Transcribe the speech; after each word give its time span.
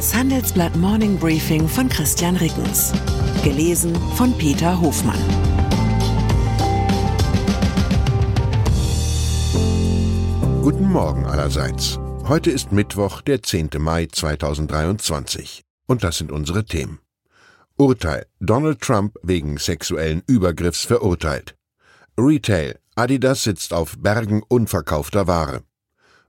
Das 0.00 0.14
Handelsblatt 0.14 0.74
Morning 0.76 1.18
Briefing 1.18 1.68
von 1.68 1.86
Christian 1.90 2.34
Rickens. 2.36 2.90
Gelesen 3.44 3.94
von 4.16 4.32
Peter 4.38 4.80
Hofmann. 4.80 5.20
Guten 10.62 10.90
Morgen 10.90 11.26
allerseits. 11.26 11.98
Heute 12.26 12.50
ist 12.50 12.72
Mittwoch, 12.72 13.20
der 13.20 13.42
10. 13.42 13.68
Mai 13.76 14.06
2023. 14.10 15.60
Und 15.86 16.02
das 16.02 16.16
sind 16.16 16.32
unsere 16.32 16.64
Themen. 16.64 17.00
Urteil. 17.76 18.24
Donald 18.38 18.80
Trump 18.80 19.18
wegen 19.22 19.58
sexuellen 19.58 20.22
Übergriffs 20.26 20.82
verurteilt. 20.86 21.56
Retail. 22.18 22.78
Adidas 22.94 23.42
sitzt 23.42 23.74
auf 23.74 23.98
Bergen 23.98 24.42
unverkaufter 24.48 25.26
Ware. 25.26 25.60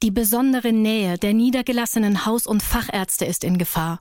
Die 0.00 0.12
besondere 0.12 0.72
Nähe 0.72 1.18
der 1.18 1.34
niedergelassenen 1.34 2.24
Haus- 2.24 2.46
und 2.46 2.62
Fachärzte 2.62 3.24
ist 3.24 3.42
in 3.42 3.58
Gefahr. 3.58 3.98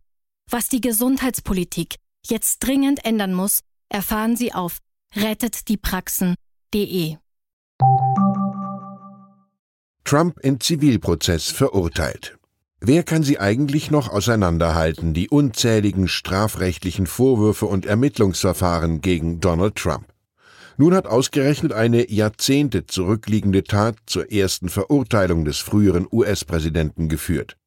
Was 0.47 0.69
die 0.69 0.79
Gesundheitspolitik 0.79 1.95
jetzt 2.23 2.59
dringend 2.59 3.03
ändern 3.03 3.33
muss, 3.33 3.61
erfahren 3.89 4.35
Sie 4.35 4.53
auf 4.53 4.77
rettetdiepraxen.de. 5.15 7.15
Trump 10.03 10.39
in 10.39 10.59
Zivilprozess 10.59 11.49
verurteilt. 11.49 12.37
Wer 12.79 13.01
kann 13.01 13.23
sie 13.23 13.39
eigentlich 13.39 13.89
noch 13.89 14.09
auseinanderhalten, 14.09 15.15
die 15.15 15.29
unzähligen 15.29 16.07
strafrechtlichen 16.07 17.07
Vorwürfe 17.07 17.65
und 17.65 17.87
Ermittlungsverfahren 17.87 19.01
gegen 19.01 19.39
Donald 19.39 19.75
Trump? 19.75 20.05
Nun 20.79 20.93
hat 20.93 21.07
ausgerechnet 21.07 21.73
eine 21.73 22.11
Jahrzehnte 22.11 22.85
zurückliegende 22.85 23.63
Tat 23.63 23.97
zur 24.05 24.31
ersten 24.31 24.69
Verurteilung 24.69 25.43
des 25.43 25.57
früheren 25.57 26.07
US-Präsidenten 26.11 27.09
geführt. 27.09 27.57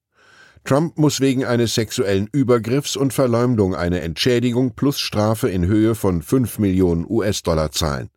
Trump 0.62 0.96
muss 0.96 1.20
wegen 1.20 1.44
eines 1.44 1.74
sexuellen 1.74 2.28
Übergriffs 2.30 2.94
und 2.94 3.12
Verleumdung 3.12 3.74
eine 3.74 4.00
Entschädigung 4.02 4.74
plus 4.76 5.00
Strafe 5.00 5.48
in 5.48 5.66
Höhe 5.66 5.96
von 5.96 6.22
5 6.22 6.60
Millionen 6.60 7.04
US-Dollar 7.08 7.72
zahlen. 7.72 8.10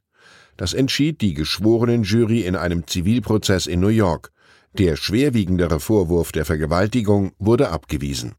Das 0.58 0.76
entschied 0.76 1.22
die 1.22 1.34
Geschworenenjury 1.34 2.42
in 2.42 2.56
einem 2.56 2.86
Zivilprozess 2.86 3.66
in 3.66 3.80
New 3.80 3.88
York. 3.88 4.32
Der 4.74 4.96
schwerwiegendere 4.96 5.80
Vorwurf 5.80 6.32
der 6.32 6.46
Vergewaltigung 6.46 7.32
wurde 7.40 7.70
abgewiesen. 7.70 8.36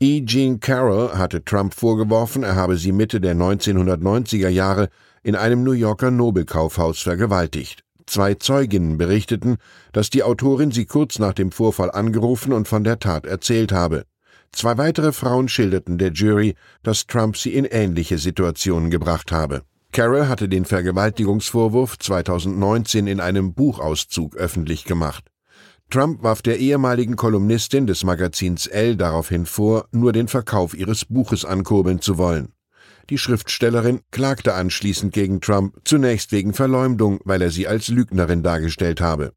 E. 0.00 0.24
Jean 0.24 0.58
Carroll 0.58 1.10
hatte 1.16 1.44
Trump 1.44 1.74
vorgeworfen, 1.74 2.44
er 2.44 2.56
habe 2.56 2.76
sie 2.76 2.92
Mitte 2.92 3.20
der 3.20 3.34
1990er 3.34 4.48
Jahre 4.48 4.88
in 5.28 5.36
einem 5.36 5.62
New 5.62 5.72
Yorker 5.72 6.10
Nobelkaufhaus 6.10 7.02
vergewaltigt. 7.02 7.84
Zwei 8.06 8.32
Zeuginnen 8.32 8.96
berichteten, 8.96 9.58
dass 9.92 10.08
die 10.08 10.22
Autorin 10.22 10.70
sie 10.70 10.86
kurz 10.86 11.18
nach 11.18 11.34
dem 11.34 11.52
Vorfall 11.52 11.90
angerufen 11.90 12.54
und 12.54 12.66
von 12.66 12.82
der 12.82 12.98
Tat 12.98 13.26
erzählt 13.26 13.70
habe. 13.70 14.04
Zwei 14.52 14.78
weitere 14.78 15.12
Frauen 15.12 15.50
schilderten 15.50 15.98
der 15.98 16.12
Jury, 16.12 16.54
dass 16.82 17.06
Trump 17.06 17.36
sie 17.36 17.52
in 17.52 17.66
ähnliche 17.66 18.16
Situationen 18.16 18.88
gebracht 18.88 19.30
habe. 19.30 19.64
Carroll 19.92 20.28
hatte 20.28 20.48
den 20.48 20.64
Vergewaltigungsvorwurf 20.64 21.98
2019 21.98 23.06
in 23.06 23.20
einem 23.20 23.52
Buchauszug 23.52 24.34
öffentlich 24.34 24.86
gemacht. 24.86 25.26
Trump 25.90 26.22
warf 26.22 26.40
der 26.40 26.58
ehemaligen 26.58 27.16
Kolumnistin 27.16 27.86
des 27.86 28.02
Magazins 28.02 28.66
Elle 28.66 28.96
daraufhin 28.96 29.44
vor, 29.44 29.88
nur 29.92 30.14
den 30.14 30.28
Verkauf 30.28 30.72
ihres 30.72 31.04
Buches 31.04 31.44
ankurbeln 31.44 32.00
zu 32.00 32.16
wollen. 32.16 32.54
Die 33.10 33.18
Schriftstellerin 33.18 34.00
klagte 34.10 34.54
anschließend 34.54 35.14
gegen 35.14 35.40
Trump, 35.40 35.76
zunächst 35.84 36.30
wegen 36.30 36.52
Verleumdung, 36.52 37.20
weil 37.24 37.40
er 37.40 37.50
sie 37.50 37.66
als 37.66 37.88
Lügnerin 37.88 38.42
dargestellt 38.42 39.00
habe. 39.00 39.32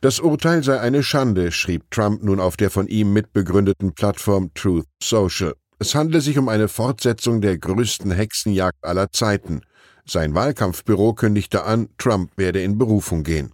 Das 0.00 0.20
Urteil 0.20 0.62
sei 0.62 0.78
eine 0.78 1.02
Schande, 1.02 1.50
schrieb 1.50 1.90
Trump 1.90 2.22
nun 2.22 2.38
auf 2.38 2.56
der 2.56 2.70
von 2.70 2.86
ihm 2.86 3.12
mitbegründeten 3.12 3.94
Plattform 3.94 4.52
Truth 4.54 4.86
Social. 5.02 5.54
Es 5.78 5.94
handle 5.94 6.20
sich 6.20 6.38
um 6.38 6.48
eine 6.48 6.68
Fortsetzung 6.68 7.40
der 7.40 7.58
größten 7.58 8.12
Hexenjagd 8.12 8.84
aller 8.84 9.10
Zeiten. 9.10 9.62
Sein 10.06 10.34
Wahlkampfbüro 10.34 11.14
kündigte 11.14 11.64
an, 11.64 11.88
Trump 11.98 12.30
werde 12.36 12.62
in 12.62 12.78
Berufung 12.78 13.24
gehen. 13.24 13.52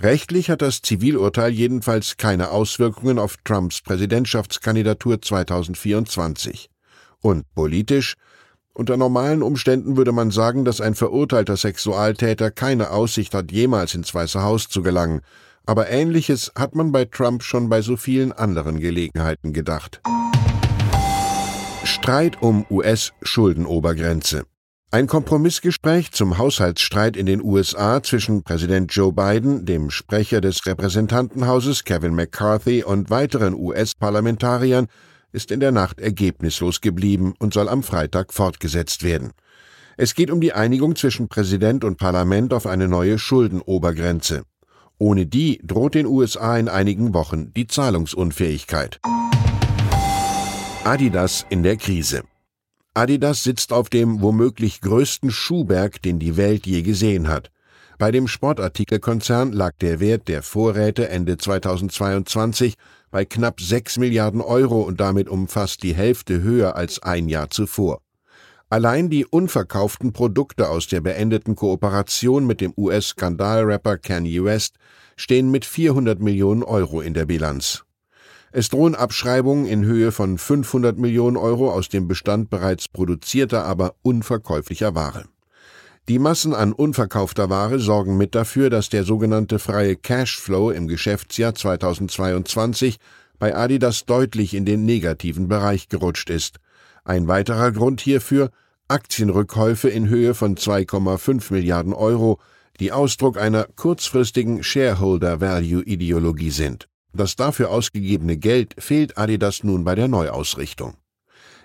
Rechtlich 0.00 0.50
hat 0.50 0.62
das 0.62 0.80
Zivilurteil 0.80 1.52
jedenfalls 1.52 2.16
keine 2.16 2.50
Auswirkungen 2.50 3.18
auf 3.18 3.36
Trumps 3.44 3.82
Präsidentschaftskandidatur 3.82 5.20
2024. 5.20 6.70
Und 7.20 7.44
politisch 7.54 8.14
unter 8.74 8.96
normalen 8.96 9.42
Umständen 9.42 9.96
würde 9.96 10.12
man 10.12 10.30
sagen, 10.30 10.64
dass 10.64 10.80
ein 10.80 10.94
verurteilter 10.94 11.56
Sexualtäter 11.56 12.50
keine 12.50 12.90
Aussicht 12.90 13.34
hat, 13.34 13.52
jemals 13.52 13.94
ins 13.94 14.14
Weiße 14.14 14.42
Haus 14.42 14.68
zu 14.68 14.82
gelangen. 14.82 15.20
Aber 15.66 15.90
Ähnliches 15.90 16.52
hat 16.56 16.74
man 16.74 16.90
bei 16.90 17.04
Trump 17.04 17.42
schon 17.42 17.68
bei 17.68 17.82
so 17.82 17.96
vielen 17.96 18.32
anderen 18.32 18.80
Gelegenheiten 18.80 19.52
gedacht. 19.52 20.00
Streit 21.84 22.40
um 22.40 22.64
US-Schuldenobergrenze. 22.70 24.44
Ein 24.90 25.06
Kompromissgespräch 25.06 26.12
zum 26.12 26.36
Haushaltsstreit 26.36 27.16
in 27.16 27.26
den 27.26 27.42
USA 27.42 28.02
zwischen 28.02 28.42
Präsident 28.42 28.94
Joe 28.94 29.12
Biden, 29.12 29.64
dem 29.64 29.90
Sprecher 29.90 30.40
des 30.40 30.66
Repräsentantenhauses 30.66 31.84
Kevin 31.84 32.14
McCarthy 32.14 32.84
und 32.84 33.08
weiteren 33.08 33.54
US-Parlamentariern 33.54 34.88
ist 35.32 35.50
in 35.50 35.60
der 35.60 35.72
Nacht 35.72 36.00
ergebnislos 36.00 36.80
geblieben 36.80 37.34
und 37.38 37.54
soll 37.54 37.68
am 37.68 37.82
Freitag 37.82 38.32
fortgesetzt 38.32 39.02
werden. 39.02 39.32
Es 39.96 40.14
geht 40.14 40.30
um 40.30 40.40
die 40.40 40.52
Einigung 40.52 40.96
zwischen 40.96 41.28
Präsident 41.28 41.84
und 41.84 41.98
Parlament 41.98 42.54
auf 42.54 42.66
eine 42.66 42.88
neue 42.88 43.18
Schuldenobergrenze. 43.18 44.44
Ohne 44.98 45.26
die 45.26 45.60
droht 45.64 45.94
den 45.94 46.06
USA 46.06 46.56
in 46.56 46.68
einigen 46.68 47.12
Wochen 47.12 47.52
die 47.54 47.66
Zahlungsunfähigkeit. 47.66 49.00
Adidas 50.84 51.46
in 51.50 51.62
der 51.62 51.76
Krise. 51.76 52.22
Adidas 52.94 53.42
sitzt 53.42 53.72
auf 53.72 53.88
dem 53.88 54.20
womöglich 54.20 54.80
größten 54.80 55.30
Schuhberg, 55.30 56.02
den 56.02 56.18
die 56.18 56.36
Welt 56.36 56.66
je 56.66 56.82
gesehen 56.82 57.28
hat. 57.28 57.50
Bei 57.98 58.10
dem 58.10 58.28
Sportartikelkonzern 58.28 59.52
lag 59.52 59.72
der 59.80 60.00
Wert 60.00 60.28
der 60.28 60.42
Vorräte 60.42 61.08
Ende 61.08 61.36
2022 61.36 62.74
bei 63.12 63.24
knapp 63.24 63.60
6 63.60 63.98
Milliarden 63.98 64.40
Euro 64.40 64.80
und 64.80 64.98
damit 64.98 65.28
um 65.28 65.46
fast 65.46 65.84
die 65.84 65.94
Hälfte 65.94 66.42
höher 66.42 66.74
als 66.74 67.00
ein 67.02 67.28
Jahr 67.28 67.50
zuvor. 67.50 68.00
Allein 68.70 69.10
die 69.10 69.26
unverkauften 69.26 70.14
Produkte 70.14 70.70
aus 70.70 70.88
der 70.88 71.02
beendeten 71.02 71.54
Kooperation 71.54 72.46
mit 72.46 72.62
dem 72.62 72.72
US-Skandalrapper 72.74 73.98
Kanye 73.98 74.42
West 74.42 74.76
stehen 75.14 75.50
mit 75.50 75.66
400 75.66 76.20
Millionen 76.20 76.62
Euro 76.62 77.02
in 77.02 77.12
der 77.12 77.26
Bilanz. 77.26 77.84
Es 78.50 78.70
drohen 78.70 78.94
Abschreibungen 78.94 79.66
in 79.66 79.84
Höhe 79.84 80.10
von 80.10 80.38
500 80.38 80.98
Millionen 80.98 81.36
Euro 81.36 81.70
aus 81.70 81.90
dem 81.90 82.08
Bestand 82.08 82.48
bereits 82.48 82.88
produzierter, 82.88 83.64
aber 83.64 83.94
unverkäuflicher 84.02 84.94
Ware. 84.94 85.24
Die 86.08 86.18
Massen 86.18 86.52
an 86.52 86.72
unverkaufter 86.72 87.48
Ware 87.48 87.78
sorgen 87.78 88.16
mit 88.16 88.34
dafür, 88.34 88.70
dass 88.70 88.88
der 88.88 89.04
sogenannte 89.04 89.60
freie 89.60 89.94
Cashflow 89.94 90.72
im 90.72 90.88
Geschäftsjahr 90.88 91.54
2022 91.54 92.96
bei 93.38 93.56
Adidas 93.56 94.04
deutlich 94.04 94.54
in 94.54 94.64
den 94.64 94.84
negativen 94.84 95.46
Bereich 95.46 95.88
gerutscht 95.88 96.28
ist. 96.28 96.58
Ein 97.04 97.28
weiterer 97.28 97.70
Grund 97.70 98.00
hierfür 98.00 98.50
Aktienrückkäufe 98.88 99.88
in 99.88 100.08
Höhe 100.08 100.34
von 100.34 100.56
2,5 100.56 101.52
Milliarden 101.52 101.92
Euro, 101.92 102.40
die 102.80 102.90
Ausdruck 102.90 103.38
einer 103.38 103.68
kurzfristigen 103.76 104.64
Shareholder 104.64 105.40
Value 105.40 105.84
Ideologie 105.84 106.50
sind. 106.50 106.88
Das 107.12 107.36
dafür 107.36 107.70
ausgegebene 107.70 108.38
Geld 108.38 108.74
fehlt 108.78 109.18
Adidas 109.18 109.62
nun 109.62 109.84
bei 109.84 109.94
der 109.94 110.08
Neuausrichtung. 110.08 110.96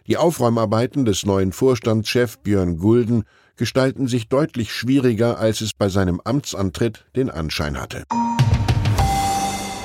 Die 0.06 0.18
Aufräumarbeiten 0.18 1.06
des 1.06 1.26
neuen 1.26 1.52
Vorstandschefs 1.52 2.38
Björn 2.38 2.78
Gulden 2.78 3.24
gestalten 3.58 4.08
sich 4.08 4.30
deutlich 4.30 4.72
schwieriger, 4.72 5.40
als 5.40 5.62
es 5.62 5.74
bei 5.74 5.90
seinem 5.90 6.22
Amtsantritt 6.24 7.06
den 7.16 7.30
Anschein 7.30 7.80
hatte. 7.80 8.04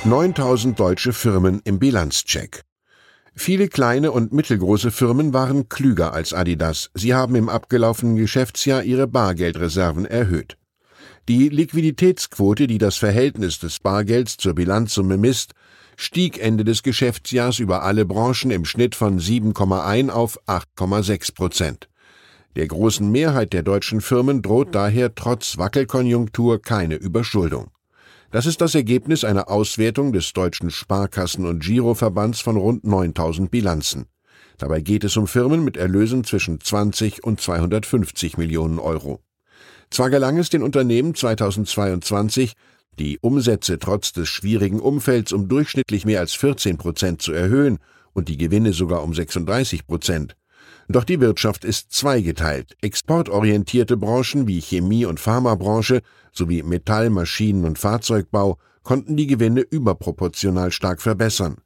9000 0.04 0.78
deutsche 0.78 1.12
Firmen 1.12 1.60
im 1.64 1.78
Bilanzcheck. 1.78 2.62
Viele 3.34 3.68
kleine 3.68 4.12
und 4.12 4.32
mittelgroße 4.32 4.90
Firmen 4.90 5.32
waren 5.32 5.68
klüger 5.68 6.12
als 6.12 6.34
Adidas. 6.34 6.90
Sie 6.94 7.14
haben 7.14 7.34
im 7.34 7.48
abgelaufenen 7.48 8.16
Geschäftsjahr 8.16 8.82
ihre 8.82 9.06
Bargeldreserven 9.06 10.04
erhöht. 10.04 10.58
Die 11.28 11.48
Liquiditätsquote, 11.48 12.66
die 12.66 12.78
das 12.78 12.96
Verhältnis 12.96 13.58
des 13.58 13.78
Bargelds 13.78 14.36
zur 14.36 14.54
Bilanzsumme 14.54 15.16
misst, 15.16 15.52
stieg 15.96 16.38
Ende 16.38 16.64
des 16.64 16.82
Geschäftsjahrs 16.82 17.58
über 17.60 17.84
alle 17.84 18.04
Branchen 18.04 18.50
im 18.50 18.64
Schnitt 18.64 18.94
von 18.96 19.20
7,1 19.20 20.10
auf 20.10 20.38
8,6 20.46 21.34
Prozent. 21.34 21.88
Der 22.54 22.66
großen 22.66 23.10
Mehrheit 23.10 23.54
der 23.54 23.62
deutschen 23.62 24.02
Firmen 24.02 24.42
droht 24.42 24.74
daher 24.74 25.14
trotz 25.14 25.56
Wackelkonjunktur 25.56 26.60
keine 26.60 26.96
Überschuldung. 26.96 27.70
Das 28.30 28.46
ist 28.46 28.60
das 28.60 28.74
Ergebnis 28.74 29.24
einer 29.24 29.50
Auswertung 29.50 30.12
des 30.12 30.32
Deutschen 30.32 30.70
Sparkassen- 30.70 31.46
und 31.46 31.62
Giroverbands 31.62 32.40
von 32.40 32.56
rund 32.56 32.84
9000 32.84 33.50
Bilanzen. 33.50 34.06
Dabei 34.58 34.80
geht 34.80 35.04
es 35.04 35.16
um 35.16 35.26
Firmen 35.26 35.64
mit 35.64 35.76
Erlösen 35.76 36.24
zwischen 36.24 36.60
20 36.60 37.24
und 37.24 37.40
250 37.40 38.36
Millionen 38.36 38.78
Euro. 38.78 39.20
Zwar 39.90 40.10
gelang 40.10 40.38
es 40.38 40.50
den 40.50 40.62
Unternehmen 40.62 41.14
2022, 41.14 42.52
die 42.98 43.18
Umsätze 43.20 43.78
trotz 43.78 44.12
des 44.12 44.28
schwierigen 44.28 44.80
Umfelds 44.80 45.32
um 45.32 45.48
durchschnittlich 45.48 46.04
mehr 46.04 46.20
als 46.20 46.34
14 46.34 46.76
Prozent 46.76 47.22
zu 47.22 47.32
erhöhen 47.32 47.78
und 48.12 48.28
die 48.28 48.36
Gewinne 48.36 48.72
sogar 48.72 49.02
um 49.02 49.14
36 49.14 49.86
Prozent. 49.86 50.36
Doch 50.88 51.04
die 51.04 51.20
Wirtschaft 51.20 51.64
ist 51.64 51.92
zweigeteilt. 51.92 52.76
Exportorientierte 52.80 53.96
Branchen 53.96 54.46
wie 54.46 54.60
Chemie- 54.60 55.06
und 55.06 55.20
Pharmabranche 55.20 56.02
sowie 56.32 56.62
Metall-, 56.62 57.10
Maschinen- 57.10 57.64
und 57.64 57.78
Fahrzeugbau 57.78 58.58
konnten 58.82 59.16
die 59.16 59.26
Gewinne 59.26 59.60
überproportional 59.60 60.70
stark 60.72 61.00
verbessern. 61.00 61.56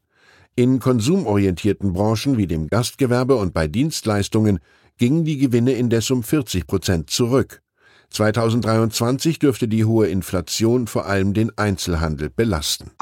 In 0.54 0.78
konsumorientierten 0.78 1.92
Branchen 1.92 2.36
wie 2.38 2.46
dem 2.46 2.68
Gastgewerbe 2.68 3.36
und 3.36 3.52
bei 3.52 3.68
Dienstleistungen 3.68 4.58
gingen 4.96 5.24
die 5.24 5.38
Gewinne 5.38 5.72
indes 5.72 6.10
um 6.10 6.22
40 6.22 6.66
Prozent 6.66 7.10
zurück. 7.10 7.62
2023 8.10 9.38
dürfte 9.38 9.68
die 9.68 9.84
hohe 9.84 10.06
Inflation 10.06 10.86
vor 10.86 11.06
allem 11.06 11.34
den 11.34 11.56
Einzelhandel 11.58 12.30
belasten. 12.30 12.92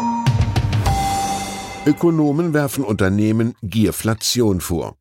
Ökonomen 1.86 2.54
werfen 2.54 2.82
Unternehmen 2.82 3.54
Gierflation 3.62 4.60
vor. 4.60 4.96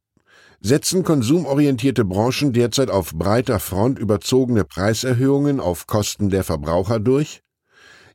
Setzen 0.65 1.03
konsumorientierte 1.03 2.05
Branchen 2.05 2.53
derzeit 2.53 2.89
auf 2.89 3.13
breiter 3.13 3.59
Front 3.59 3.99
überzogene 3.99 4.63
Preiserhöhungen 4.63 5.59
auf 5.59 5.87
Kosten 5.87 6.29
der 6.29 6.45
Verbraucher 6.45 7.01
durch? 7.01 7.41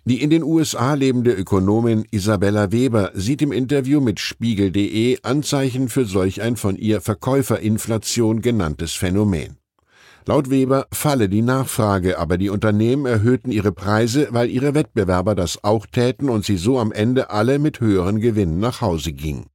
Die 0.07 0.23
in 0.23 0.31
den 0.31 0.43
USA 0.43 0.95
lebende 0.95 1.35
Ökonomin 1.35 2.07
Isabella 2.11 2.73
Weber 2.73 3.11
sieht 3.13 3.43
im 3.43 3.53
Interview 3.53 4.01
mit 4.01 4.19
Spiegel.de 4.19 5.19
Anzeichen 5.25 5.91
für 5.91 6.07
solch 6.07 6.41
ein 6.41 6.57
von 6.57 6.77
ihr 6.77 7.03
Verkäuferinflation 7.03 8.41
genanntes 8.41 8.95
Phänomen. 8.95 9.59
Laut 10.25 10.49
Weber 10.49 10.87
falle 10.91 11.29
die 11.29 11.43
Nachfrage, 11.43 12.19
aber 12.19 12.39
die 12.39 12.49
Unternehmen 12.49 13.05
erhöhten 13.05 13.51
ihre 13.51 13.73
Preise, 13.73 14.29
weil 14.31 14.49
ihre 14.49 14.75
Wettbewerber 14.75 15.35
das 15.35 15.63
auch 15.65 15.85
täten 15.85 16.31
und 16.31 16.47
sie 16.47 16.57
so 16.57 16.79
am 16.79 16.93
Ende 16.93 17.29
alle 17.29 17.59
mit 17.59 17.81
höheren 17.81 18.21
Gewinnen 18.21 18.59
nach 18.59 18.81
Hause 18.81 19.13
gingen. 19.13 19.51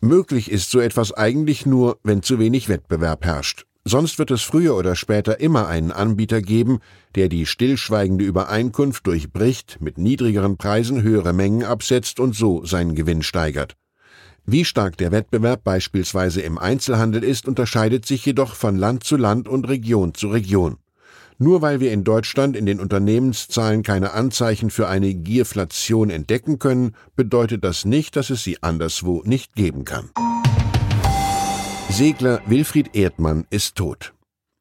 Möglich 0.00 0.50
ist 0.50 0.70
so 0.70 0.78
etwas 0.78 1.12
eigentlich 1.12 1.66
nur, 1.66 1.98
wenn 2.04 2.22
zu 2.22 2.38
wenig 2.38 2.68
Wettbewerb 2.68 3.24
herrscht. 3.24 3.64
Sonst 3.84 4.18
wird 4.18 4.30
es 4.30 4.42
früher 4.42 4.76
oder 4.76 4.94
später 4.94 5.40
immer 5.40 5.66
einen 5.66 5.90
Anbieter 5.90 6.40
geben, 6.40 6.78
der 7.14 7.28
die 7.28 7.46
stillschweigende 7.46 8.24
Übereinkunft 8.24 9.06
durchbricht, 9.06 9.78
mit 9.80 9.98
niedrigeren 9.98 10.56
Preisen 10.56 11.02
höhere 11.02 11.32
Mengen 11.32 11.64
absetzt 11.64 12.20
und 12.20 12.36
so 12.36 12.64
seinen 12.64 12.94
Gewinn 12.94 13.22
steigert. 13.22 13.76
Wie 14.44 14.64
stark 14.64 14.96
der 14.98 15.10
Wettbewerb 15.10 15.64
beispielsweise 15.64 16.42
im 16.42 16.58
Einzelhandel 16.58 17.24
ist, 17.24 17.48
unterscheidet 17.48 18.06
sich 18.06 18.24
jedoch 18.24 18.54
von 18.54 18.76
Land 18.76 19.04
zu 19.04 19.16
Land 19.16 19.48
und 19.48 19.68
Region 19.68 20.14
zu 20.14 20.28
Region. 20.28 20.76
Nur 21.40 21.62
weil 21.62 21.78
wir 21.78 21.92
in 21.92 22.02
Deutschland 22.02 22.56
in 22.56 22.66
den 22.66 22.80
Unternehmenszahlen 22.80 23.84
keine 23.84 24.12
Anzeichen 24.12 24.70
für 24.70 24.88
eine 24.88 25.14
Gierflation 25.14 26.10
entdecken 26.10 26.58
können, 26.58 26.96
bedeutet 27.14 27.62
das 27.62 27.84
nicht, 27.84 28.16
dass 28.16 28.30
es 28.30 28.42
sie 28.42 28.60
anderswo 28.64 29.22
nicht 29.24 29.54
geben 29.54 29.84
kann. 29.84 30.10
Segler 31.90 32.42
Wilfried 32.46 32.96
Erdmann 32.96 33.46
ist 33.50 33.76
tot. 33.76 34.14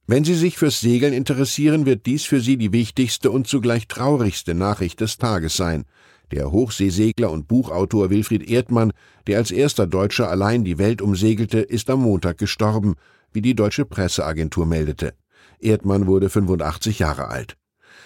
Wenn 0.06 0.24
Sie 0.24 0.36
sich 0.36 0.58
fürs 0.58 0.80
Segeln 0.80 1.14
interessieren, 1.14 1.86
wird 1.86 2.06
dies 2.06 2.24
für 2.24 2.40
Sie 2.40 2.58
die 2.58 2.72
wichtigste 2.72 3.32
und 3.32 3.48
zugleich 3.48 3.88
traurigste 3.88 4.54
Nachricht 4.54 5.02
des 5.02 5.18
Tages 5.18 5.58
sein. 5.58 5.84
Der 6.32 6.52
Hochseesegler 6.52 7.32
und 7.32 7.48
Buchautor 7.48 8.10
Wilfried 8.12 8.50
Erdmann, 8.50 8.94
der 9.26 9.40
als 9.40 9.50
erster 9.52 9.88
Deutscher 9.88 10.30
allein 10.30 10.64
die 10.64 10.78
Welt 10.78 11.02
umsegelte, 11.02 11.60
ist 11.60 11.90
am 11.90 12.04
Montag 12.04 12.38
gestorben, 12.38 12.96
wie 13.34 13.42
die 13.42 13.56
deutsche 13.56 13.84
Presseagentur 13.84 14.66
meldete. 14.66 15.14
Erdmann 15.60 16.08
wurde 16.08 16.30
85 16.30 17.00
Jahre 17.00 17.28
alt. 17.28 17.58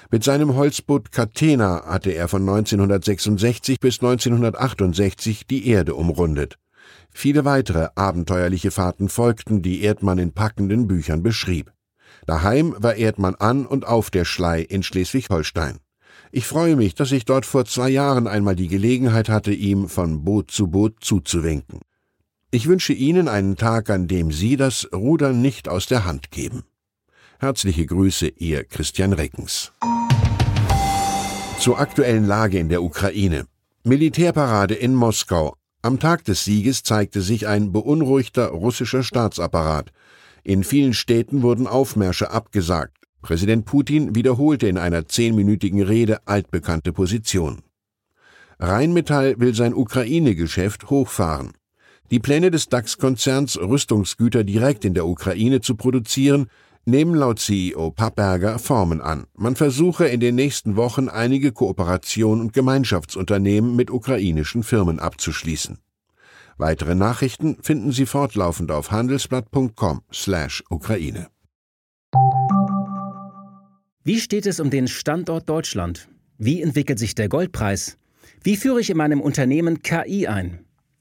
Mit 0.09 0.23
seinem 0.23 0.55
Holzboot 0.55 1.11
Catena 1.11 1.83
hatte 1.85 2.11
er 2.11 2.27
von 2.27 2.41
1966 2.41 3.79
bis 3.79 3.99
1968 4.01 5.47
die 5.47 5.67
Erde 5.67 5.95
umrundet. 5.95 6.57
Viele 7.11 7.45
weitere 7.45 7.89
abenteuerliche 7.95 8.71
Fahrten 8.71 9.09
folgten, 9.09 9.61
die 9.61 9.81
Erdmann 9.81 10.17
in 10.17 10.33
packenden 10.33 10.87
Büchern 10.87 11.23
beschrieb. 11.23 11.71
Daheim 12.25 12.75
war 12.77 12.95
Erdmann 12.95 13.35
an 13.35 13.65
und 13.65 13.85
auf 13.85 14.09
der 14.09 14.25
Schlei 14.25 14.61
in 14.61 14.83
Schleswig-Holstein. 14.83 15.79
Ich 16.31 16.45
freue 16.45 16.75
mich, 16.75 16.95
dass 16.95 17.11
ich 17.11 17.25
dort 17.25 17.45
vor 17.45 17.65
zwei 17.65 17.89
Jahren 17.89 18.27
einmal 18.27 18.55
die 18.55 18.67
Gelegenheit 18.67 19.29
hatte, 19.29 19.51
ihm 19.51 19.89
von 19.89 20.23
Boot 20.23 20.51
zu 20.51 20.67
Boot 20.67 20.95
zuzuwinken. 21.01 21.79
Ich 22.51 22.67
wünsche 22.67 22.93
Ihnen 22.93 23.27
einen 23.27 23.55
Tag, 23.55 23.89
an 23.89 24.07
dem 24.07 24.31
Sie 24.31 24.57
das 24.57 24.87
Ruder 24.93 25.33
nicht 25.33 25.69
aus 25.69 25.87
der 25.87 26.05
Hand 26.05 26.31
geben. 26.31 26.63
Herzliche 27.41 27.87
Grüße, 27.87 28.33
Ihr 28.37 28.65
Christian 28.65 29.13
Reckens. 29.13 29.71
Zur 31.59 31.79
aktuellen 31.79 32.27
Lage 32.27 32.59
in 32.59 32.69
der 32.69 32.83
Ukraine. 32.83 33.47
Militärparade 33.83 34.75
in 34.75 34.93
Moskau. 34.93 35.55
Am 35.81 35.99
Tag 35.99 36.23
des 36.25 36.45
Sieges 36.45 36.83
zeigte 36.83 37.21
sich 37.21 37.47
ein 37.47 37.71
beunruhigter 37.71 38.49
russischer 38.49 39.01
Staatsapparat. 39.01 39.91
In 40.43 40.63
vielen 40.63 40.93
Städten 40.93 41.41
wurden 41.41 41.65
Aufmärsche 41.65 42.29
abgesagt. 42.29 42.95
Präsident 43.23 43.65
Putin 43.65 44.13
wiederholte 44.13 44.67
in 44.67 44.77
einer 44.77 45.07
zehnminütigen 45.07 45.81
Rede 45.81 46.19
altbekannte 46.27 46.93
Positionen. 46.93 47.63
Rheinmetall 48.59 49.39
will 49.39 49.55
sein 49.55 49.73
Ukraine-Geschäft 49.73 50.91
hochfahren. 50.91 51.53
Die 52.11 52.19
Pläne 52.19 52.51
des 52.51 52.67
DAX-Konzerns, 52.69 53.57
Rüstungsgüter 53.57 54.43
direkt 54.43 54.85
in 54.85 54.93
der 54.93 55.07
Ukraine 55.07 55.61
zu 55.61 55.75
produzieren, 55.75 56.49
nehmen 56.85 57.15
laut 57.15 57.39
CEO 57.39 57.89
Pappberger 57.91 58.59
Formen 58.59 59.01
an. 59.01 59.25
Man 59.35 59.55
versuche 59.55 60.07
in 60.07 60.19
den 60.19 60.35
nächsten 60.35 60.75
Wochen 60.75 61.09
einige 61.09 61.51
Kooperation 61.51 62.41
und 62.41 62.53
Gemeinschaftsunternehmen 62.53 63.75
mit 63.75 63.91
ukrainischen 63.91 64.63
Firmen 64.63 64.99
abzuschließen. 64.99 65.77
Weitere 66.57 66.95
Nachrichten 66.95 67.57
finden 67.61 67.91
Sie 67.91 68.05
fortlaufend 68.05 68.71
auf 68.71 68.91
handelsblatt.com/Ukraine. 68.91 71.27
Wie 74.03 74.19
steht 74.19 74.47
es 74.47 74.59
um 74.59 74.69
den 74.69 74.87
Standort 74.87 75.47
Deutschland? 75.47 76.09
Wie 76.37 76.61
entwickelt 76.61 76.99
sich 76.99 77.13
der 77.13 77.29
Goldpreis? 77.29 77.97
Wie 78.43 78.57
führe 78.57 78.81
ich 78.81 78.89
in 78.89 78.97
meinem 78.97 79.21
Unternehmen 79.21 79.83
KI 79.83 80.27
ein? 80.27 80.65